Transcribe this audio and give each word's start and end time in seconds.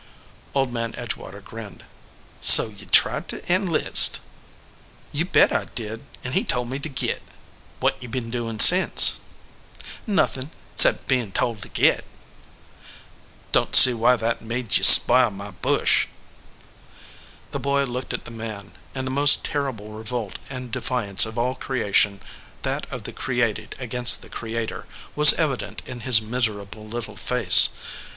Old 0.55 0.73
Man 0.73 0.93
Edgewater 0.97 1.41
grinned. 1.43 1.85
"So 2.39 2.69
ye 2.69 2.87
tried 2.87 3.27
to 3.27 3.53
enlist." 3.53 4.19
"You 5.11 5.25
bet 5.25 5.53
I 5.53 5.65
did, 5.65 6.07
and 6.23 6.33
he 6.33 6.43
told 6.43 6.71
me 6.71 6.79
to 6.79 6.89
git." 6.89 7.21
"What 7.79 8.01
ye 8.01 8.07
been 8.07 8.31
doing 8.31 8.57
since?" 8.59 9.21
"Nothin, 10.07 10.49
cept 10.75 11.07
bein 11.07 11.31
told 11.31 11.61
to 11.61 11.69
git." 11.69 12.03
"Don 13.51 13.67
t 13.67 13.77
see 13.79 13.93
why 13.93 14.15
that 14.15 14.41
made 14.41 14.75
ye 14.75 14.81
sp 14.81 15.05
ile 15.11 15.29
my 15.29 15.51
bush." 15.51 16.07
The 17.51 17.59
boy 17.59 17.83
looked 17.83 18.11
at 18.11 18.25
the 18.25 18.31
man, 18.31 18.71
and 18.95 19.05
the 19.05 19.11
most 19.11 19.45
terrible 19.45 19.89
revolt 19.89 20.39
and 20.49 20.71
defiance 20.71 21.27
of 21.27 21.37
all 21.37 21.53
creation, 21.53 22.21
that 22.63 22.87
of 22.91 23.03
the 23.03 23.13
created 23.13 23.75
against 23.77 24.23
the 24.23 24.29
Creator, 24.29 24.87
was 25.15 25.33
evident 25.35 25.83
in 25.85 25.99
his 25.99 26.21
mis 26.23 26.47
erable 26.47 26.91
little 26.91 27.15
face. 27.17 27.69